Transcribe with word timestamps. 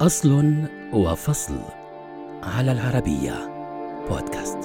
أصل 0.00 0.54
وفصل 0.92 1.58
على 2.42 2.72
العربية 2.72 3.34
بودكاست 4.10 4.58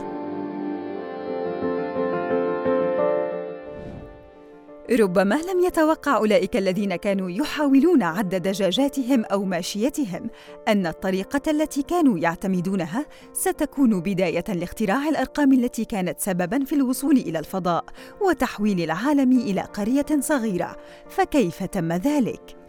ربما 5.00 5.36
لم 5.36 5.60
يتوقع 5.66 6.18
أولئك 6.18 6.58
الذين 6.58 6.96
كانوا 6.96 7.30
يحاولون 7.30 8.04
عد 8.04 8.36
دجاجاتهم 8.36 9.26
أو 9.26 9.44
ماشيتهم 9.44 10.30
أن 10.68 10.88
الطريقة 10.88 11.52
التي 11.52 11.84
كانوا 11.84 12.20
يعتمدونها 12.20 13.06
ستكون 13.34 14.02
بداية 14.02 14.46
لاختراع 14.50 15.10
الأرقام 15.10 15.54
التي 15.54 15.86
كانت 15.86 16.20
سبباً 16.20 16.66
في 16.66 16.76
الوصول 16.76 17.18
إلى 17.18 17.40
الفضاء 17.40 17.86
وتحويل 18.22 18.84
العالم 18.84 19.40
إلى 19.40 19.62
قرية 19.62 20.20
صغيرة، 20.20 20.78
فكيف 21.10 21.64
تم 21.64 21.94
ذلك؟ 21.94 22.63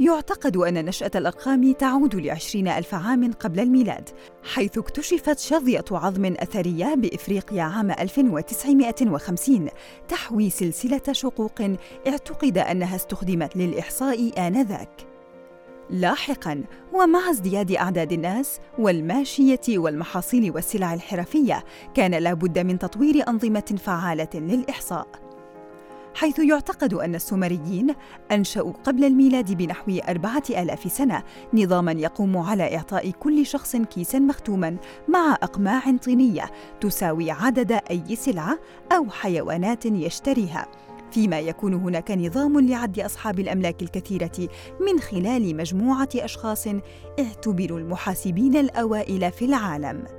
يعتقد 0.00 0.56
أن 0.56 0.84
نشأة 0.84 1.10
الأرقام 1.14 1.72
تعود 1.72 2.14
لعشرين 2.14 2.68
ألف 2.68 2.94
عام 2.94 3.32
قبل 3.32 3.60
الميلاد 3.60 4.08
حيث 4.42 4.78
اكتشفت 4.78 5.38
شظية 5.38 5.84
عظم 5.90 6.24
أثرية 6.24 6.94
بإفريقيا 6.94 7.62
عام 7.62 7.90
1950 7.90 9.68
تحوي 10.08 10.50
سلسلة 10.50 11.02
شقوق 11.12 11.62
اعتقد 12.08 12.58
أنها 12.58 12.96
استخدمت 12.96 13.56
للإحصاء 13.56 14.46
آنذاك. 14.46 15.06
لاحقاً 15.90 16.64
ومع 16.92 17.30
ازدياد 17.30 17.72
أعداد 17.72 18.12
الناس 18.12 18.60
والماشية 18.78 19.60
والمحاصيل 19.68 20.50
والسلع 20.50 20.94
الحرفية 20.94 21.64
كان 21.94 22.14
لابد 22.14 22.58
من 22.58 22.78
تطوير 22.78 23.28
أنظمة 23.28 23.78
فعالة 23.84 24.30
للإحصاء. 24.34 25.27
حيث 26.18 26.38
يعتقد 26.38 26.94
أن 26.94 27.14
السومريين 27.14 27.94
أنشأوا 28.32 28.72
قبل 28.84 29.04
الميلاد 29.04 29.52
بنحو 29.52 29.98
أربعة 30.08 30.42
آلاف 30.50 30.92
سنة 30.92 31.22
نظاماً 31.54 31.92
يقوم 31.92 32.36
على 32.36 32.76
إعطاء 32.76 33.10
كل 33.10 33.46
شخص 33.46 33.76
كيساً 33.76 34.18
مختوماً 34.18 34.76
مع 35.08 35.38
أقماع 35.42 35.96
طينية 35.96 36.50
تساوي 36.80 37.30
عدد 37.30 37.72
أي 37.72 38.16
سلعة 38.16 38.58
أو 38.92 39.10
حيوانات 39.10 39.86
يشتريها. 39.86 40.66
فيما 41.10 41.40
يكون 41.40 41.74
هناك 41.74 42.10
نظام 42.10 42.60
لعد 42.60 43.00
أصحاب 43.00 43.40
الأملاك 43.40 43.82
الكثيرة 43.82 44.48
من 44.80 45.00
خلال 45.00 45.56
مجموعة 45.56 46.08
أشخاص 46.14 46.66
اعتبروا 47.18 47.78
المحاسبين 47.78 48.56
الأوائل 48.56 49.32
في 49.32 49.44
العالم. 49.44 50.17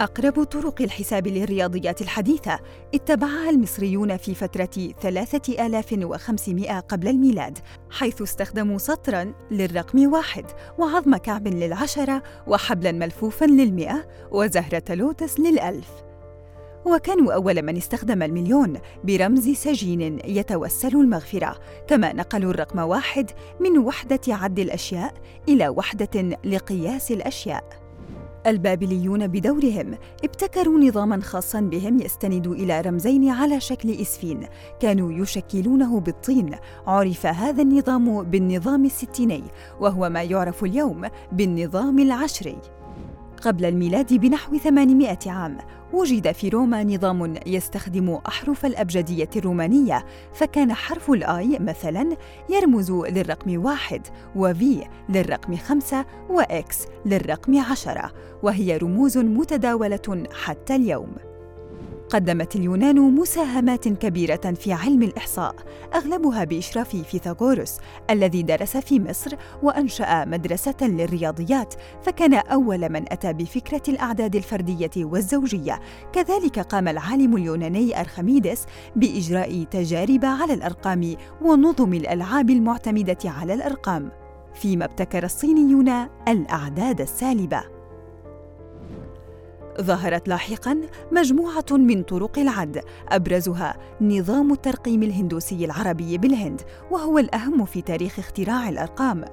أقرب 0.00 0.44
طرق 0.44 0.82
الحساب 0.82 1.26
للرياضيات 1.26 2.02
الحديثة 2.02 2.58
اتبعها 2.94 3.50
المصريون 3.50 4.16
في 4.16 4.34
فترة 4.34 4.92
3500 5.00 6.80
قبل 6.80 7.08
الميلاد 7.08 7.58
حيث 7.90 8.22
استخدموا 8.22 8.78
سطراً 8.78 9.34
للرقم 9.50 10.12
واحد 10.12 10.44
وعظم 10.78 11.16
كعب 11.16 11.48
للعشرة 11.48 12.22
وحبلاً 12.46 12.92
ملفوفاً 12.92 13.44
للمئة 13.44 14.06
وزهرة 14.30 14.94
لوتس 14.94 15.40
للألف. 15.40 15.88
وكانوا 16.86 17.32
أول 17.32 17.62
من 17.62 17.76
استخدم 17.76 18.22
المليون 18.22 18.78
برمز 19.04 19.48
سجين 19.48 20.18
يتوسل 20.24 20.96
المغفرة 20.96 21.58
كما 21.88 22.12
نقلوا 22.12 22.50
الرقم 22.50 22.78
واحد 22.78 23.30
من 23.60 23.78
وحدة 23.78 24.20
عد 24.28 24.58
الأشياء 24.58 25.14
إلى 25.48 25.68
وحدة 25.68 26.38
لقياس 26.44 27.10
الأشياء. 27.10 27.85
البابليون 28.46 29.26
بدورهم. 29.26 29.94
ابتكروا 30.24 30.78
نظاماً 30.80 31.20
خاصاً 31.20 31.60
بهم 31.60 32.00
يستند 32.00 32.46
إلى 32.46 32.80
رمزين 32.80 33.28
على 33.28 33.60
شكل 33.60 33.90
إسفين. 33.90 34.40
كانوا 34.80 35.12
يشكلونه 35.12 36.00
بالطين. 36.00 36.50
عرف 36.86 37.26
هذا 37.26 37.62
النظام 37.62 38.22
بالنظام 38.22 38.84
الستيني 38.84 39.44
وهو 39.80 40.08
ما 40.08 40.22
يعرف 40.22 40.64
اليوم 40.64 41.06
بالنظام 41.32 41.98
العشري. 41.98 42.56
قبل 43.46 43.64
الميلاد 43.64 44.14
بنحو 44.14 44.56
800 44.58 45.18
عام. 45.26 45.58
وجد 45.92 46.32
في 46.32 46.48
روما 46.48 46.84
نظام 46.84 47.34
يستخدم 47.46 48.18
أحرف 48.28 48.66
الأبجدية 48.66 49.28
الرومانية 49.36 50.04
فكان 50.32 50.72
حرف 50.72 51.10
الآي 51.10 51.58
مثلاً 51.60 52.16
يرمز 52.50 52.90
للرقم 52.90 53.64
واحد 53.64 54.06
وفي 54.36 54.84
للرقم 55.08 55.56
خمسة 55.56 56.04
وإكس 56.28 56.86
للرقم 57.04 57.58
عشرة 57.58 58.12
وهي 58.42 58.76
رموز 58.76 59.18
متداولة 59.18 60.26
حتى 60.44 60.74
اليوم. 60.74 61.25
قدمت 62.10 62.56
اليونان 62.56 62.96
مساهمات 62.96 63.88
كبيرة 63.88 64.54
في 64.60 64.72
علم 64.72 65.02
الإحصاء 65.02 65.54
أغلبها 65.94 66.44
بإشراف 66.44 66.96
فيثاغورس 66.96 67.78
الذي 68.10 68.42
درس 68.42 68.76
في 68.76 69.00
مصر 69.00 69.36
وأنشأ 69.62 70.24
مدرسة 70.24 70.74
للرياضيات 70.82 71.74
فكان 72.02 72.34
أول 72.34 72.88
من 72.88 73.12
أتى 73.12 73.32
بفكرة 73.32 73.82
الأعداد 73.88 74.36
الفردية 74.36 74.90
والزوجية. 74.96 75.80
كذلك 76.12 76.58
قام 76.58 76.88
العالم 76.88 77.36
اليوناني 77.36 78.00
أرخميدس 78.00 78.66
بإجراء 78.96 79.64
تجارب 79.64 80.24
على 80.24 80.54
الأرقام 80.54 81.16
ونظم 81.42 81.94
الألعاب 81.94 82.50
المعتمدة 82.50 83.18
على 83.24 83.54
الأرقام 83.54 84.10
فيما 84.54 84.84
ابتكر 84.84 85.24
الصينيون 85.24 85.88
الأعداد 86.28 87.00
السالبة. 87.00 87.75
ظهرت 89.80 90.28
لاحقا 90.28 90.80
مجموعة 91.12 91.64
من 91.70 92.02
طرق 92.02 92.38
العد 92.38 92.82
أبرزها 93.08 93.76
نظام 94.00 94.52
الترقيم 94.52 95.02
الهندوسي 95.02 95.64
العربي 95.64 96.18
بالهند 96.18 96.62
وهو 96.90 97.18
الأهم 97.18 97.64
في 97.64 97.82
تاريخ 97.82 98.18
اختراع 98.18 98.68
الأرقام 98.68 99.24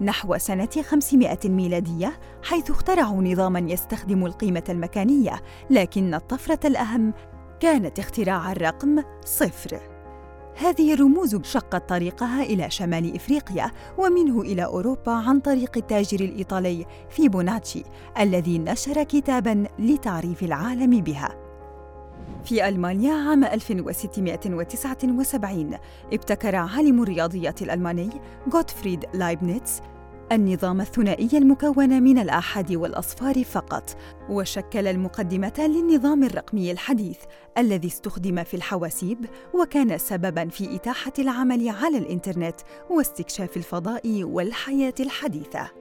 نحو 0.00 0.38
سنة 0.38 0.68
500 0.82 1.38
ميلادية 1.44 2.20
حيث 2.42 2.70
اخترعوا 2.70 3.22
نظاماً 3.22 3.58
يستخدم 3.58 4.26
القيمة 4.26 4.64
المكانية، 4.68 5.42
لكن 5.70 6.14
الطفرة 6.14 6.66
الأهم 6.66 7.12
كانت 7.60 7.98
اختراع 7.98 8.52
الرقم 8.52 9.02
صفر. 9.24 9.99
هذه 10.60 10.94
الرموز 10.94 11.36
شقت 11.42 11.88
طريقها 11.88 12.42
إلى 12.42 12.70
شمال 12.70 13.14
إفريقيا 13.14 13.70
ومنه 13.98 14.40
إلى 14.40 14.64
أوروبا 14.64 15.12
عن 15.12 15.40
طريق 15.40 15.70
التاجر 15.76 16.20
الإيطالي 16.20 16.86
فيبوناتشي 17.10 17.82
الذي 18.20 18.58
نشر 18.58 19.02
كتاباً 19.02 19.66
لتعريف 19.78 20.42
العالم 20.42 21.00
بها. 21.00 21.36
في 22.44 22.68
ألمانيا 22.68 23.14
عام 23.14 23.44
1679 23.44 25.76
ابتكر 26.12 26.56
عالم 26.56 27.02
الرياضيات 27.02 27.62
الألماني 27.62 28.10
غوتفريد 28.54 29.04
لايبنيتس 29.14 29.80
النظام 30.32 30.80
الثنائي 30.80 31.28
المكون 31.34 32.02
من 32.02 32.18
الآحاد 32.18 32.72
والأصفار 32.72 33.44
فقط، 33.44 33.96
وشكل 34.28 34.86
المقدمة 34.86 35.54
للنظام 35.58 36.24
الرقمي 36.24 36.70
الحديث 36.70 37.18
الذي 37.58 37.88
استخدم 37.88 38.44
في 38.44 38.54
الحواسيب 38.54 39.18
وكان 39.54 39.98
سبباً 39.98 40.48
في 40.48 40.76
إتاحة 40.76 41.12
العمل 41.18 41.68
على 41.68 41.98
الإنترنت 41.98 42.60
واستكشاف 42.90 43.56
الفضاء 43.56 44.22
والحياة 44.22 44.94
الحديثة. 45.00 45.79